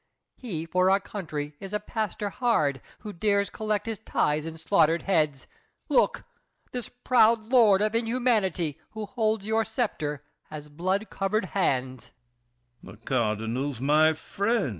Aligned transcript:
He 0.35 0.65
for 0.65 0.89
our 0.89 0.99
country 0.99 1.53
is 1.59 1.73
a 1.73 1.79
pastor 1.79 2.31
hard, 2.31 2.81
Who 3.01 3.13
dares 3.13 3.51
collect 3.51 3.85
his 3.85 3.99
tithes 3.99 4.47
in 4.47 4.57
slaughtered 4.57 5.03
heads! 5.03 5.45
Look! 5.89 6.23
this 6.71 6.89
proud 6.89 7.41
lord 7.43 7.83
of 7.83 7.93
inhumanity 7.93 8.79
Who 8.93 9.05
holds 9.05 9.45
your 9.45 9.63
scepter 9.63 10.23
has 10.45 10.69
blood 10.69 11.11
covered 11.11 11.45
hands! 11.53 12.09
THE 12.81 12.93
KING. 12.93 12.99
The 13.01 13.05
Cardinal's 13.05 13.79
my 13.79 14.13
friend! 14.13 14.69